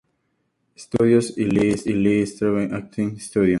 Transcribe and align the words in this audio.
Studios 0.75 1.37
y 1.37 1.45
Lee 1.45 2.23
Strasberg 2.25 2.73
Acting 2.73 3.19
Studio. 3.19 3.49